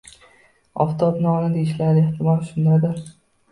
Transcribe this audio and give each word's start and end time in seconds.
Oftobni 0.85 1.29
ona 1.33 1.53
deyishlari, 1.57 2.03
ehtimol, 2.09 2.43
shundandir. 2.51 3.07